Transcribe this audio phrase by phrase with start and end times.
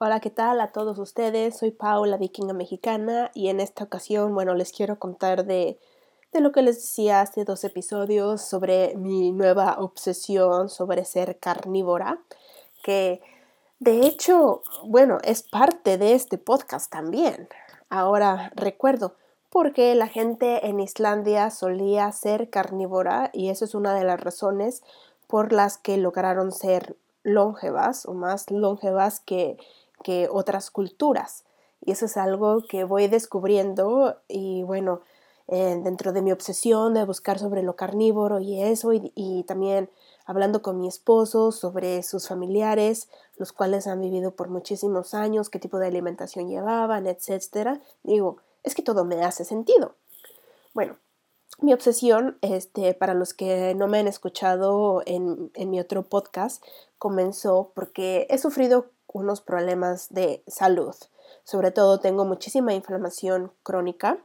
[0.00, 1.58] Hola, ¿qué tal a todos ustedes?
[1.58, 5.76] Soy Paula, vikinga mexicana, y en esta ocasión, bueno, les quiero contar de,
[6.32, 12.20] de lo que les decía hace dos episodios sobre mi nueva obsesión sobre ser carnívora,
[12.84, 13.20] que
[13.80, 17.48] de hecho, bueno, es parte de este podcast también.
[17.88, 19.16] Ahora recuerdo,
[19.50, 24.84] porque la gente en Islandia solía ser carnívora y eso es una de las razones
[25.26, 26.94] por las que lograron ser
[27.24, 29.58] longevas o más longevas que
[30.30, 31.44] otras culturas.
[31.80, 35.00] Y eso es algo que voy descubriendo y bueno,
[35.50, 39.88] eh, dentro de mi obsesión de buscar sobre lo carnívoro y eso, y, también
[40.26, 43.08] hablando con mi esposo sobre sus familiares,
[43.38, 48.74] los cuales han vivido por muchísimos años, qué tipo de alimentación llevaban, etcétera, digo, es
[48.74, 49.94] que todo me hace sentido.
[50.74, 50.98] Bueno,
[51.60, 56.62] mi obsesión, este, para los que no me han escuchado en, en mi otro podcast,
[56.98, 60.94] comenzó porque he sufrido unos problemas de salud.
[61.44, 64.18] Sobre todo tengo muchísima inflamación crónica,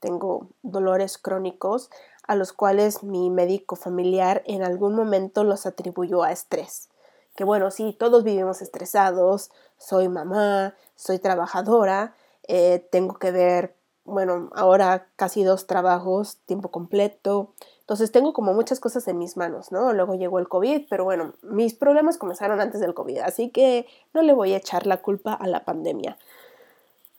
[0.00, 1.90] tengo dolores crónicos
[2.26, 6.88] a los cuales mi médico familiar en algún momento los atribuyó a estrés.
[7.36, 12.14] Que bueno, sí, todos vivimos estresados, soy mamá, soy trabajadora,
[12.48, 17.52] eh, tengo que ver, bueno, ahora casi dos trabajos, tiempo completo,
[17.86, 19.92] entonces tengo como muchas cosas en mis manos, ¿no?
[19.92, 24.22] Luego llegó el COVID, pero bueno, mis problemas comenzaron antes del COVID, así que no
[24.22, 26.18] le voy a echar la culpa a la pandemia.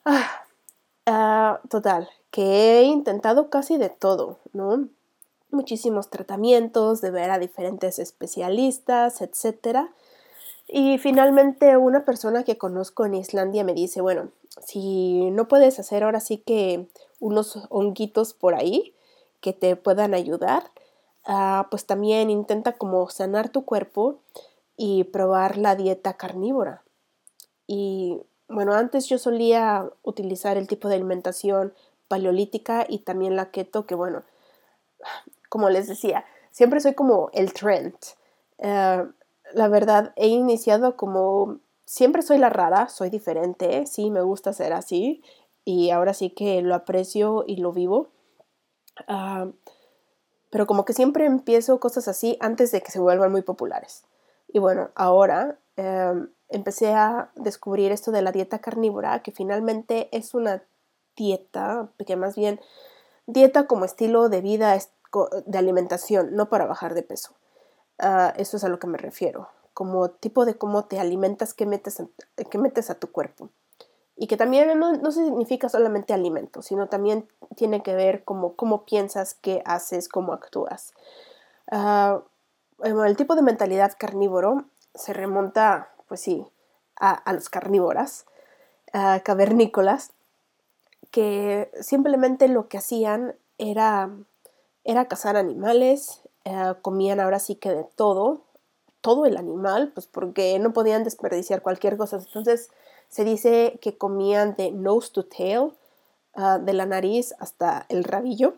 [0.04, 0.30] Ah,
[1.06, 4.90] ah, total, que he intentado casi de todo, ¿no?
[5.52, 9.88] Muchísimos tratamientos, de ver a diferentes especialistas, etc.
[10.68, 14.32] Y finalmente una persona que conozco en Islandia me dice, bueno,
[14.66, 16.90] si no puedes hacer ahora sí que
[17.22, 18.94] unos honguitos por ahí,
[19.42, 20.72] que te puedan ayudar,
[21.26, 24.20] ah, pues también intenta como sanar tu cuerpo
[24.76, 26.84] y probar la dieta carnívora.
[27.68, 31.74] Y bueno, antes yo solía utilizar el tipo de alimentación
[32.08, 34.24] paleolítica y también la keto, que bueno,
[35.50, 37.96] como les decía, siempre soy como el trend.
[38.62, 39.06] Ah,
[39.54, 44.74] la verdad, he iniciado como, siempre soy la rara, soy diferente, sí, me gusta ser
[44.74, 45.22] así
[45.66, 48.08] y ahora sí que lo aprecio y lo vivo.
[49.08, 49.48] Ah,
[50.50, 54.04] pero como que siempre empiezo cosas así antes de que se vuelvan muy populares.
[54.48, 60.34] Y bueno, ahora em, empecé a descubrir esto de la dieta carnívora, que finalmente es
[60.34, 60.64] una
[61.16, 62.62] dieta, que más bien
[63.26, 64.78] dieta como estilo de vida,
[65.46, 67.36] de alimentación, no para bajar de peso.
[68.00, 71.66] Ah, eso es a lo que me refiero, como tipo de cómo te alimentas, qué
[71.66, 72.02] metes,
[72.50, 73.50] qué metes a tu cuerpo
[74.18, 79.36] y que también no, significa solamente alimento, sino también tiene que ver como cómo piensas,
[79.36, 80.94] qué haces, cómo actúas.
[81.72, 82.22] Ah,
[82.84, 86.46] el tipo de mentalidad carnívoro se remonta, pues sí,
[87.00, 88.26] a, los carnívoras,
[89.24, 90.12] cavernícolas,
[91.12, 94.10] que simplemente lo que hacían era,
[94.84, 98.42] era cazar animales, eh, comían ahora sí que de todo,
[99.02, 102.18] todo el animal, pues porque no podían desperdiciar cualquier cosa.
[102.18, 102.70] Entonces,
[103.10, 105.74] se dice que comían de nose to tail,
[106.36, 108.56] ah, de la nariz hasta el rabillo.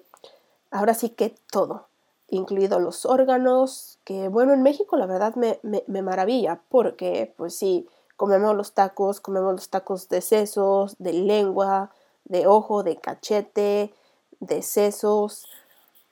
[0.72, 1.88] Ahora sí que todo,
[2.28, 7.88] incluido los órganos, que bueno, en México la verdad me, me, maravilla, porque pues sí,
[8.18, 11.92] comemos los tacos, comemos los tacos de sesos, de lengua,
[12.26, 13.94] de ojo, de cachete,
[14.40, 15.48] de sesos,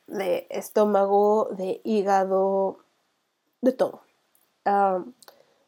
[0.07, 2.79] de estómago, de hígado,
[3.61, 4.01] de todo.
[4.65, 5.03] Ah,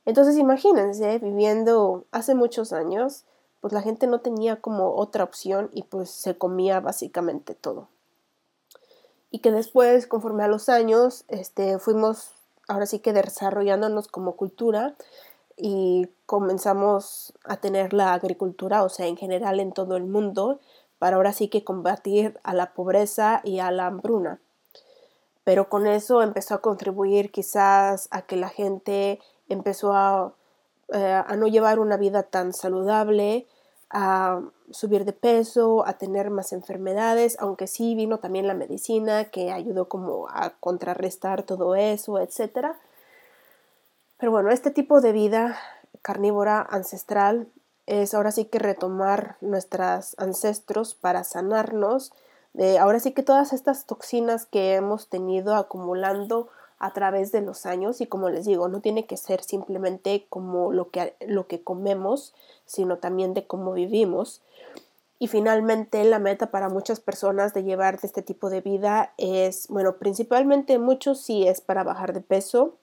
[0.09, 3.25] entonces imagínense, viviendo hace muchos años,
[3.61, 7.87] pues la gente no tenía como otra opción y pues se comía básicamente todo.
[9.31, 12.31] Y que después, conforme a los años, este, fuimos
[12.67, 14.95] ahora sí que desarrollándonos como cultura
[15.57, 20.59] y comenzamos a tener la agricultura, o sea, en general en todo el mundo,
[20.97, 24.39] para ahora sí que combatir a la pobreza y a la hambruna.
[25.43, 29.19] Pero con eso empezó a contribuir quizás a que la gente
[29.49, 30.35] empezó
[30.93, 33.47] eh, a, no llevar una vida tan saludable,
[33.89, 34.41] a
[34.71, 39.89] subir de peso, a tener más enfermedades, aunque sí vino también la medicina que ayudó
[39.89, 42.73] como a contrarrestar todo eso, etc.
[44.17, 45.57] Pero bueno, este tipo de vida
[46.01, 47.47] carnívora ancestral
[47.87, 52.13] es ahora sí que retomar nuestros ancestros para sanarnos
[52.53, 56.49] de ahora sí que todas estas toxinas que hemos tenido acumulando
[56.79, 60.71] a través de los años y como les digo, no tiene que ser simplemente como
[60.71, 62.33] lo que, lo que comemos,
[62.65, 64.41] sino también de cómo vivimos.
[65.19, 69.97] Y finalmente la meta para muchas personas de llevar este tipo de vida es, bueno,
[69.97, 72.75] principalmente muchos sí es para bajar de peso,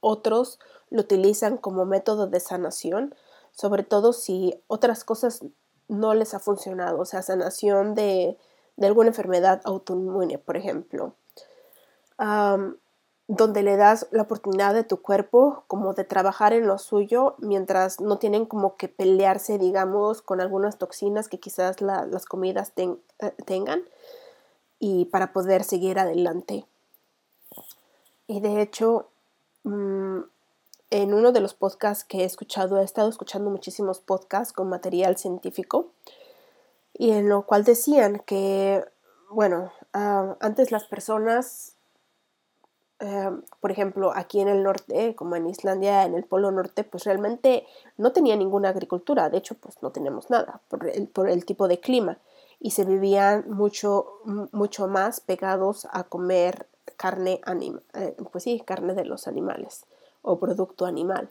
[0.00, 0.58] otros
[0.88, 3.14] lo utilizan como método de sanación,
[3.52, 5.44] sobre todo si otras cosas
[5.88, 8.38] no les ha funcionado, o sea, sanación de,
[8.76, 11.14] de alguna enfermedad autoinmune, por ejemplo,
[13.28, 18.00] donde le das la oportunidad de tu cuerpo como de trabajar en lo suyo mientras
[18.00, 22.96] no tienen como que pelearse, digamos, con algunas toxinas que quizás las comidas eh,
[23.44, 23.82] tengan
[24.78, 26.64] y para poder seguir adelante.
[28.26, 29.08] Y de hecho,
[29.64, 30.20] mm,
[30.90, 35.18] en uno de los podcasts que he escuchado, he estado escuchando muchísimos podcasts con material
[35.18, 35.92] científico,
[36.94, 38.84] y en lo cual decían que,
[39.30, 41.74] bueno, ah, antes las personas,
[43.00, 43.30] eh,
[43.60, 47.66] por ejemplo, aquí en el norte, como en Islandia, en el Polo Norte, pues realmente
[47.96, 51.68] no tenía ninguna agricultura, de hecho, pues no tenemos nada por el, por el tipo
[51.68, 52.18] de clima,
[52.60, 54.14] y se vivían mucho,
[54.52, 56.66] mucho más pegados a comer
[56.96, 59.84] carne, anima, eh, pues sí, carne de los animales
[60.22, 61.30] o producto animal,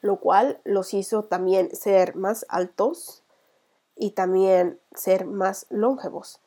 [0.00, 3.22] lo cual los hizo también ser más altos
[3.96, 6.40] y también ser más longevos.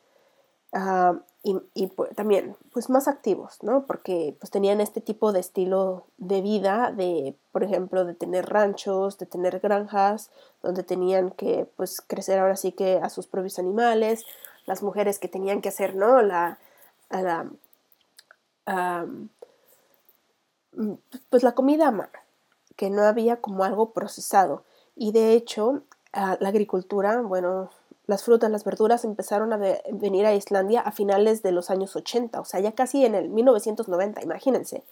[0.72, 3.86] Ah, y, pues, también pues más activos, ¿no?
[3.86, 9.16] Porque pues tenían este tipo de estilo de vida, de por ejemplo de tener ranchos,
[9.16, 10.30] de tener granjas,
[10.62, 14.26] donde tenían que pues crecer ahora sí que a sus propios animales,
[14.66, 16.20] las mujeres que tenían que hacer, ¿no?
[16.20, 16.58] La,
[17.08, 17.50] la
[21.30, 22.10] pues la comida a
[22.76, 24.64] que no había como algo procesado.
[24.94, 25.82] Y de hecho,
[26.12, 27.70] la agricultura, bueno,
[28.10, 32.40] las frutas, las verduras empezaron a venir a Islandia a finales de los años 80,
[32.40, 34.82] o sea, ya casi en el 1990, imagínense.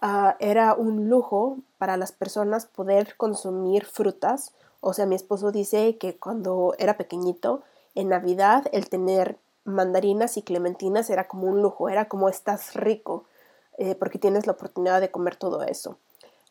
[0.00, 4.52] Ah, era un lujo para las personas poder consumir frutas.
[4.80, 7.62] O sea, mi esposo dice que cuando era pequeñito,
[7.96, 13.24] en Navidad, el tener mandarinas y clementinas era como un lujo, era como estás rico,
[13.78, 15.98] eh, porque tienes la oportunidad de comer todo eso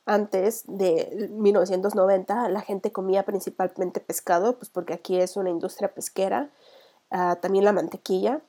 [0.07, 6.50] antes de 1990 la gente comía principalmente pescado, pues porque aquí es una industria pesquera,
[7.12, 8.42] ah, también la mantequilla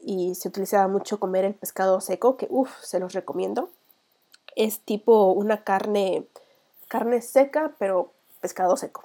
[0.00, 3.68] y se utilizaba mucho comer el pescado seco, que uff, se los recomiendo.
[4.56, 6.26] Es tipo una carne,
[6.88, 9.04] carne seca, pero pescado seco,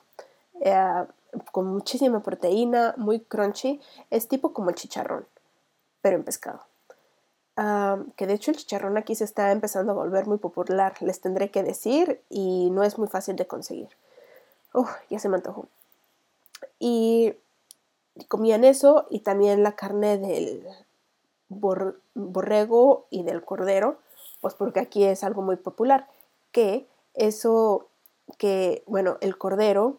[0.62, 1.06] eh,
[1.52, 5.28] con muchísima proteína, muy crunchy, es tipo como el chicharrón,
[6.02, 6.62] pero en pescado
[7.56, 11.52] que de hecho el chicharrón aquí se está empezando a volver muy popular, les tendré
[11.52, 13.90] que decir, y no es muy fácil de conseguir.
[14.74, 15.68] Oh, ya se me antojó.
[16.80, 17.36] Y
[18.28, 20.66] comían eso y también la carne del
[21.50, 23.98] borrego y del cordero,
[24.42, 26.08] pues porque aquí es algo muy popular,
[26.52, 27.88] que eso,
[28.38, 29.98] que bueno, el cordero,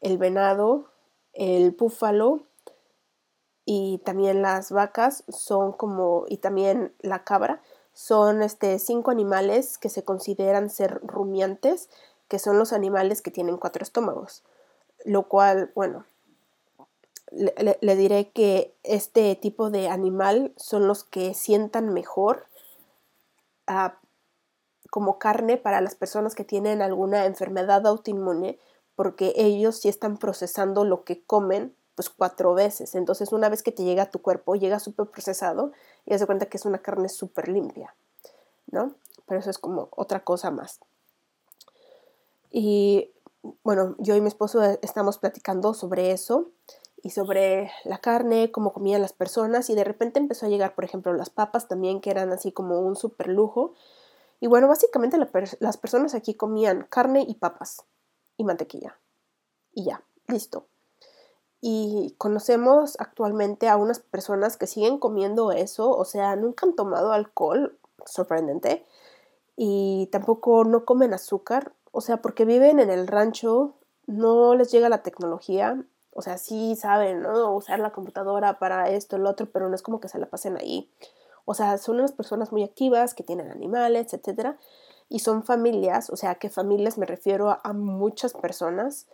[0.00, 0.86] el venado,
[1.32, 2.40] el búfalo,
[3.66, 7.60] y también las vacas son como, y también la cabra,
[7.92, 11.90] son este, cinco animales que se consideran ser rumiantes,
[12.28, 14.44] que son los animales que tienen cuatro estómagos.
[15.04, 16.04] Lo cual, bueno,
[17.32, 22.46] le, diré que este tipo de animal son los que sientan mejor
[23.66, 23.98] ah,
[24.90, 28.60] como carne para las personas que tienen alguna enfermedad autoinmune,
[28.94, 32.94] porque ellos sí están procesando lo que comen pues cuatro veces.
[32.94, 35.72] Entonces una vez que te llega a tu cuerpo, llega súper procesado
[36.04, 37.96] y das cuenta que es una carne súper limpia,
[38.70, 38.94] ¿no?
[39.26, 40.78] Pero eso es como otra cosa más.
[42.50, 43.10] Y
[43.64, 46.50] bueno, yo y mi esposo estamos platicando sobre eso
[47.02, 50.84] y sobre la carne, cómo comían las personas y de repente empezó a llegar, por
[50.84, 53.74] ejemplo, las papas también, que eran así como un súper lujo.
[54.40, 55.16] Y bueno, básicamente
[55.60, 57.84] las personas aquí comían carne y papas
[58.36, 58.98] y mantequilla.
[59.72, 60.66] Y ya, listo.
[61.60, 67.12] Y conocemos actualmente a unas personas que siguen comiendo eso, o sea, nunca han tomado
[67.12, 68.86] alcohol, sorprendente,
[69.56, 73.74] y tampoco no comen azúcar, o sea, porque viven en el rancho,
[74.06, 75.82] no les llega la tecnología,
[76.12, 77.54] o sea, sí saben, ¿no?
[77.54, 80.56] Usar la computadora para esto, el otro, pero no es como que se la pasen
[80.56, 80.90] ahí.
[81.44, 84.58] O sea, son unas personas muy activas que tienen animales, etcétera,
[85.08, 89.06] y son familias, o sea, que familias me refiero a muchas personas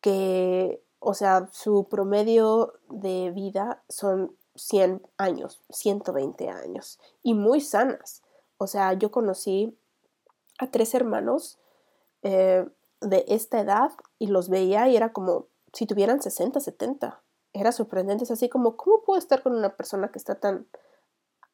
[0.00, 8.22] que o sea, su promedio de vida son 100 años, 120 años y muy sanas.
[8.58, 9.76] O sea, yo conocí
[10.58, 11.58] a tres hermanos
[12.22, 12.68] eh,
[13.00, 17.22] de esta edad y los veía y era como si tuvieran 60, 70.
[17.54, 20.66] Era sorprendente, es así como, ¿cómo puedo estar con una persona que está tan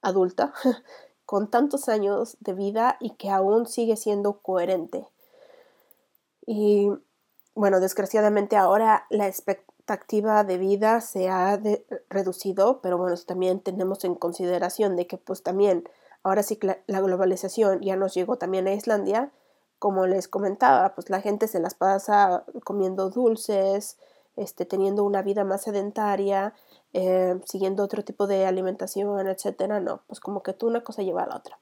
[0.03, 0.53] adulta,
[1.25, 5.07] con tantos años de vida y que aún sigue siendo coherente?
[6.45, 6.91] Y
[7.57, 11.59] bueno, desgraciadamente ahora la expectativa de vida se ha
[12.11, 15.89] reducido, pero bueno, también tenemos en consideración de que pues también
[16.23, 19.33] ahora sí que la, globalización ya nos llegó también a Islandia,
[19.79, 23.97] como les comentaba, pues la gente se las pasa comiendo dulces,
[24.37, 26.53] este, teniendo una vida más sedentaria,
[26.93, 29.81] eh, siguiendo otro tipo de alimentación, etcétera.
[29.81, 31.59] No, pues como que tú una cosa lleva a la otra.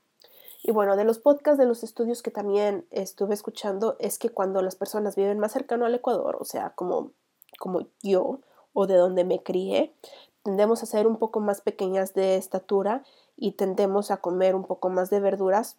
[0.66, 4.62] Y bueno, de los podcasts, de los estudios que también estuve escuchando, es que cuando
[4.62, 7.11] las personas viven más cercano al Ecuador, o sea, como,
[7.59, 8.40] como yo,
[8.73, 9.94] o de donde me crié,
[10.42, 13.04] tendemos a ser un poco más pequeñas de estatura
[13.37, 15.76] y tendemos a comer un poco más de verduras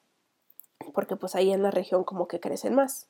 [0.94, 3.08] porque pues ahí en la región como que crecen más.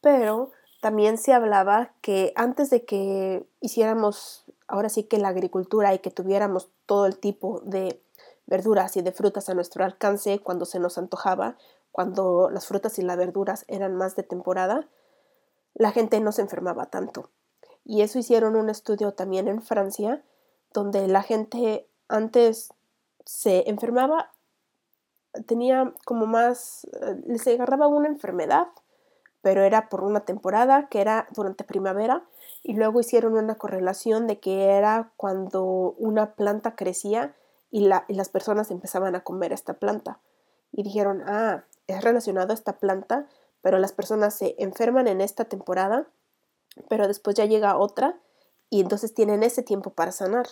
[0.00, 5.98] Pero también se hablaba que antes de que hiciéramos ahora sí que la agricultura y
[5.98, 8.00] que tuviéramos todo el tipo de
[8.46, 11.56] verduras y de frutas a nuestro alcance cuando se nos antojaba,
[11.92, 14.88] cuando las frutas y las verduras eran más de temporada,
[15.74, 17.30] la gente no se enfermaba tanto.
[17.84, 20.22] Y eso hicieron un estudio también en Francia,
[20.72, 22.72] donde la gente antes
[23.24, 24.34] se enfermaba
[25.46, 28.68] tenía como más, eh, les agarraba una enfermedad,
[29.42, 32.22] pero era por una temporada que era durante primavera
[32.62, 37.34] y luego hicieron una correlación de que era cuando una planta crecía
[37.74, 40.20] y, la, y las personas empezaban a comer esta planta.
[40.70, 43.26] Y dijeron, ah, es relacionado a esta planta,
[43.62, 46.06] pero las personas se enferman en esta temporada,
[46.88, 48.20] pero después ya llega otra
[48.70, 50.46] y entonces tienen ese tiempo para sanar.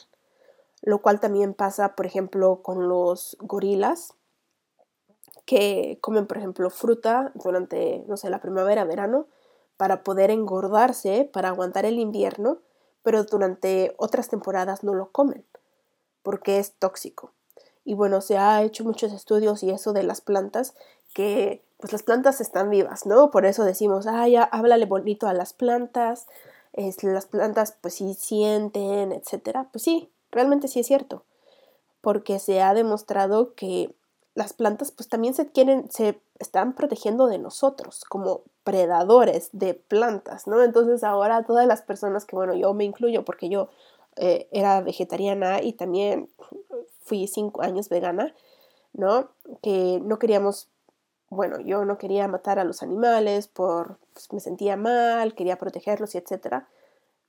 [0.80, 4.14] Lo cual también pasa, por ejemplo, con los gorilas,
[5.44, 9.28] que comen, por ejemplo, fruta durante, no sé, la primavera, verano,
[9.76, 12.62] para poder engordarse, para aguantar el invierno,
[13.04, 15.46] pero durante otras temporadas no lo comen,
[16.22, 17.32] porque es tóxico.
[17.84, 20.74] Y bueno, se ha hecho muchos estudios y eso de las plantas,
[21.14, 23.30] que pues las plantas están vivas, ¿no?
[23.30, 26.26] Por eso decimos, ay, háblale bonito a las plantas,
[26.72, 29.68] es, las plantas pues sí sienten, etcétera.
[29.72, 31.24] Pues sí, realmente sí es cierto,
[32.00, 33.94] porque se ha demostrado que
[34.34, 40.46] las plantas pues también se quieren, se están protegiendo de nosotros como predadores de plantas,
[40.46, 40.62] ¿no?
[40.62, 43.68] Entonces ahora todas las personas que, bueno, yo me incluyo porque yo
[44.16, 46.28] eh, era vegetariana y también
[47.04, 48.34] fui cinco años vegana,
[48.92, 49.30] ¿no?
[49.62, 50.68] Que no queríamos,
[51.28, 56.14] bueno, yo no quería matar a los animales por, pues, me sentía mal, quería protegerlos
[56.14, 56.68] y etcétera,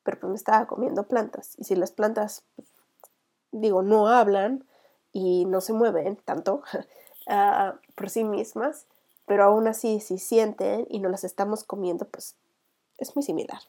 [0.03, 2.43] pero pues me estaba comiendo plantas y si las plantas,
[3.51, 4.65] digo, no hablan,
[5.13, 6.63] y no se mueven tanto
[7.95, 8.87] por sí mismas,
[9.25, 12.35] pero aún así si sienten y no las estamos comiendo, pues
[12.97, 13.61] es muy similar.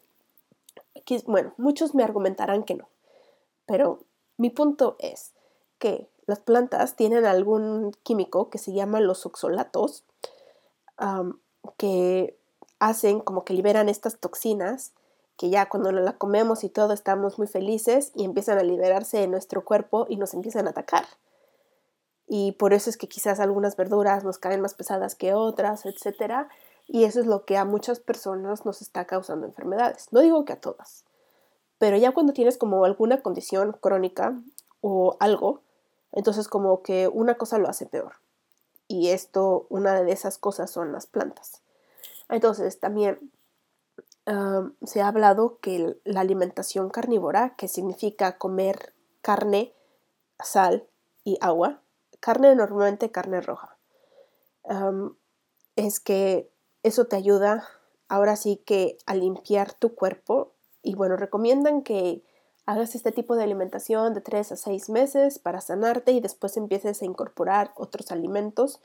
[1.27, 2.89] bueno, muchos me argumentarán que no,
[3.67, 4.01] pero
[4.37, 5.33] mi punto es
[5.79, 10.05] que las plantas tienen algún químico que se llama los oxolatos,
[11.77, 12.39] que
[12.79, 14.93] hacen como que liberan estas toxinas
[15.37, 19.27] que ya cuando la comemos y todo estamos muy felices y empiezan a liberarse de
[19.27, 21.07] nuestro cuerpo y nos empiezan a atacar
[22.27, 26.49] y por eso es que quizás algunas verduras nos caen más pesadas que otras, etc.
[26.87, 30.09] Y eso es lo que a muchas personas nos está causando enfermedades.
[30.11, 31.05] No digo que a todas,
[31.79, 34.41] pero ya cuando tienes como alguna condición crónica
[34.81, 35.63] o algo,
[36.13, 38.15] entonces como que una cosa lo hace peor.
[38.87, 41.63] Y esto, una de esas cosas son las plantas.
[42.29, 43.33] Entonces también
[44.85, 49.75] se ha hablado que la alimentación carnívora, que significa comer carne,
[50.43, 50.89] sal
[51.25, 51.83] y agua,
[52.21, 53.77] carne normalmente carne roja.
[55.77, 56.51] es que
[56.83, 57.69] eso te ayuda
[58.09, 60.54] ahora sí que a limpiar tu cuerpo
[60.85, 62.23] y bueno, recomiendan que
[62.67, 67.03] hagas este tipo de alimentación de 3 a 6 meses para sanarte y después empieces
[67.03, 68.81] a incorporar otros alimentos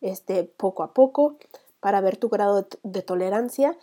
[0.00, 1.36] este, poco a poco
[1.80, 3.76] para ver tu grado de, tolerancia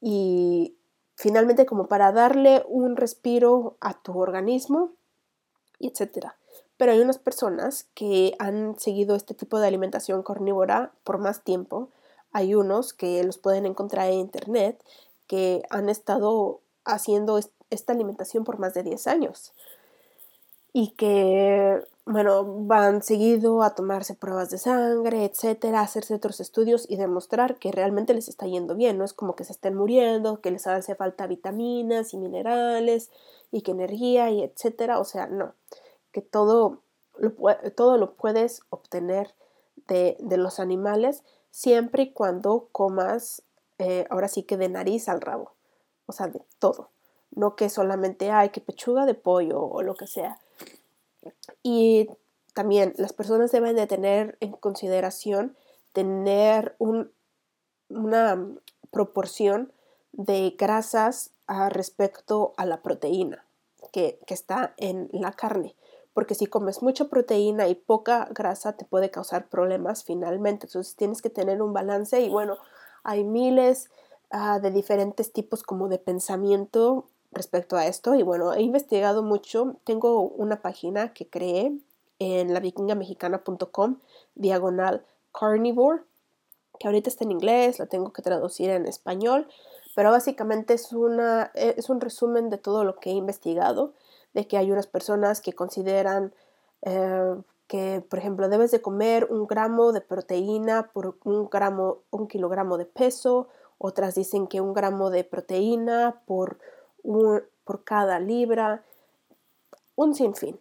[0.00, 0.76] y
[1.14, 4.92] finalmente como para darle un respiro a tu organismo
[5.80, 6.36] etcétera.
[6.76, 11.90] Pero hay unas personas que han seguido este tipo de alimentación carnívora por más tiempo.
[12.32, 14.82] Hay unos que los pueden encontrar en internet
[15.26, 17.38] que han estado haciendo
[17.70, 19.52] esta alimentación por más de 10 años
[20.72, 26.96] y que, bueno, van seguido a tomarse pruebas de sangre, etcétera, hacerse otros estudios y
[26.96, 28.98] demostrar que realmente les está yendo bien.
[28.98, 33.10] No es como que se estén muriendo, que les hace falta vitaminas y minerales
[33.50, 35.00] y que energía y etcétera.
[35.00, 35.54] O sea, no
[36.16, 36.80] que todo
[37.18, 37.34] lo,
[37.74, 39.34] todo lo puedes obtener
[39.86, 43.42] de, los animales siempre y cuando comas,
[43.78, 45.52] eh, ahora sí que de nariz al rabo,
[46.06, 46.90] o sea, de todo,
[47.30, 50.38] no que solamente hay que pechuga de pollo o lo que sea.
[51.62, 52.08] Y
[52.54, 55.56] también las personas deben de tener en consideración
[55.92, 58.46] tener una
[58.90, 59.72] proporción
[60.12, 61.30] de grasas
[61.70, 63.44] respecto a la proteína
[63.92, 65.74] que, que está en la carne
[66.16, 70.66] porque si comes mucha proteína y poca grasa te puede causar problemas finalmente.
[70.66, 72.56] Entonces tienes que tener un balance y bueno,
[73.04, 73.90] Hay miles
[74.30, 79.76] ah, de diferentes tipos como de pensamiento respecto a esto y bueno, he investigado mucho.
[79.84, 81.76] Tengo una página que creé
[82.18, 83.98] en lavikingamexicana.com
[84.34, 86.02] diagonal carnivore
[86.78, 89.48] que ahorita está en inglés, lo tengo que traducir en español,
[89.94, 93.94] pero básicamente es, una, es un resumen de todo lo que he investigado,
[94.34, 96.34] de que hay unas personas que consideran
[96.82, 102.28] eh, que, por ejemplo, debes de comer un gramo de proteína por un gramo, un
[102.28, 106.58] kilogramo de peso, otras dicen que un gramo de proteína por,
[107.02, 108.84] por cada libra,
[109.96, 110.60] un sinfín.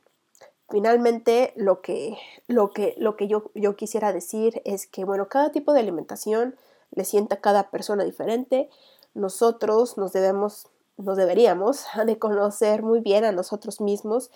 [0.69, 2.17] Finalmente, lo que,
[2.48, 6.55] lo que, lo que yo, yo quisiera decir es que, bueno, cada tipo de alimentación
[6.91, 8.69] le sienta a cada persona diferente.
[9.13, 10.67] Nosotros nos debemos,
[10.98, 14.31] nos deberíamos de conocer muy bien a nosotros mismos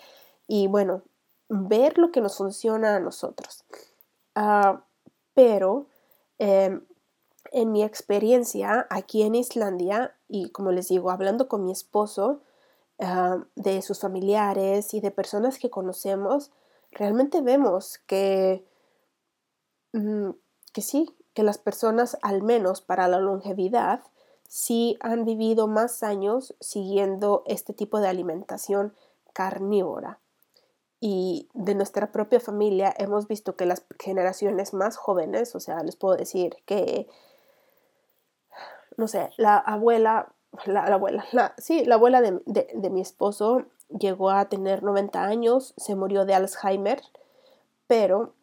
[0.46, 1.02] y, bueno,
[1.48, 3.64] ver lo que nos funciona a nosotros.
[4.36, 4.84] Ah,
[5.34, 5.86] pero
[6.38, 6.84] em,
[7.52, 12.42] en mi experiencia aquí en Islandia, y como les digo, hablando con mi esposo,
[13.02, 16.50] Ah, de sus familiares y de personas que conocemos,
[16.90, 18.62] realmente vemos que,
[19.94, 20.30] mm,
[20.74, 24.02] que sí, que las personas, al menos para la longevidad,
[24.48, 28.94] sí han vivido más años siguiendo este tipo de alimentación
[29.32, 30.20] carnívora.
[31.00, 35.96] Y de nuestra propia familia hemos visto que las generaciones más jóvenes, o sea, les
[35.96, 37.08] puedo decir que,
[39.00, 40.32] no sé, la abuela
[40.66, 45.94] la, abuela, la, sí, la abuela de, mi esposo llegó a tener 90 años, se
[45.94, 47.02] murió de Alzheimer,
[47.86, 48.34] pero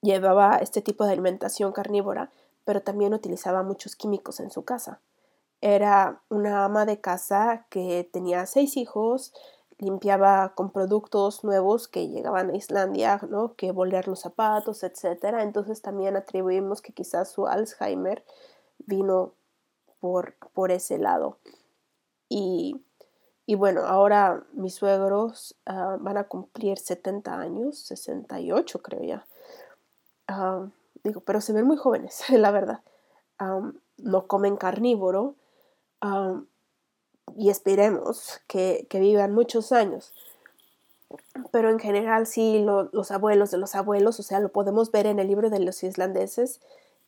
[0.00, 2.30] llevaba este tipo de alimentación carnívora,
[2.64, 5.00] pero también utilizaba muchos químicos en su casa.
[5.60, 9.32] Era una ama de casa que tenía seis hijos,
[9.78, 13.54] limpiaba con productos nuevos que llegaban a Islandia, ¿no?
[13.54, 15.36] que bolear los zapatos, etc.
[15.40, 18.24] Entonces también atribuimos que quizás su Alzheimer
[18.78, 19.34] vino
[20.02, 21.38] por, ese lado.
[22.28, 22.82] Y,
[23.56, 29.26] bueno, ahora mis suegros ah, van a cumplir 70 años, 68 creo ya.
[30.26, 30.66] Ah,
[31.04, 32.80] digo, pero se ven muy jóvenes, la verdad.
[33.98, 35.36] no comen carnívoro
[37.36, 40.12] y esperemos que, vivan muchos años.
[41.52, 45.20] Pero en general sí, los abuelos de los abuelos, o sea, lo podemos ver en
[45.20, 46.60] el libro de los islandeses,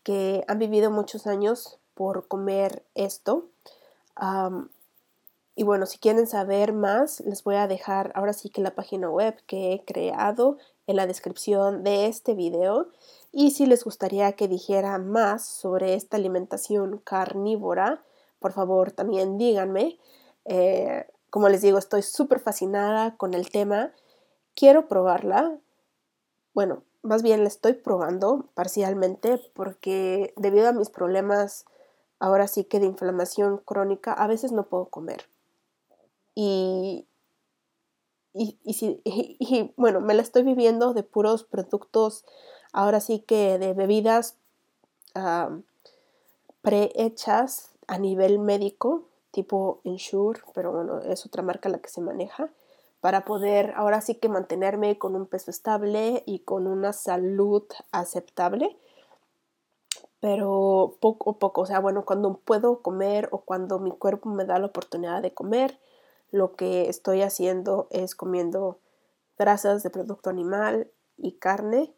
[0.05, 3.49] que han vivido muchos años por comer esto.
[5.57, 9.09] y bueno, si quieren saber más, les voy a dejar ahora sí que la página
[9.09, 12.89] web que he creado en la descripción de este video.
[13.33, 18.03] Y si les gustaría que dijera más sobre esta alimentación carnívora,
[18.39, 19.99] por favor también díganme.
[20.45, 23.93] Eh, como les digo, estoy súper fascinada con el tema.
[24.55, 25.59] Quiero probarla.
[26.53, 31.65] Bueno, más bien la estoy probando parcialmente porque debido a mis problemas
[32.25, 35.29] ahora sí que de inflamación crónica, a veces no puedo comer.
[36.35, 37.07] Y,
[38.33, 42.25] y, y, bueno, me la estoy viviendo de puros productos,
[42.73, 44.37] ahora sí que de bebidas
[46.63, 52.49] prehechas a nivel médico, tipo Ensure, pero bueno, es otra marca la que se maneja,
[53.03, 58.79] para poder ahora sí que mantenerme con un peso estable y con una salud aceptable
[60.25, 64.47] pero poco a poco, o sea, bueno, cuando puedo comer o cuando mi cuerpo me
[64.47, 65.79] da la oportunidad de comer,
[66.31, 68.79] lo que estoy haciendo es comiendo
[69.37, 71.95] grasas de producto animal y carne.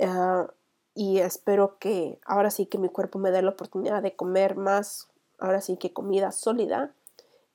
[0.00, 0.52] Ah,
[0.92, 5.06] y espero que ahora sí que mi cuerpo me dé la oportunidad de comer más,
[5.38, 6.96] ahora sí que comida sólida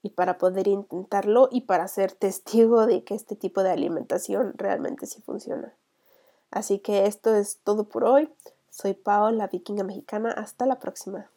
[0.01, 5.05] y para poder intentarlo y para ser testigo de que este tipo de alimentación realmente
[5.05, 5.75] sí funciona.
[6.49, 8.29] Así que esto es todo por hoy.
[8.77, 10.31] Soy Paola, la vikinga mexicana.
[10.31, 11.31] Hasta la próxima.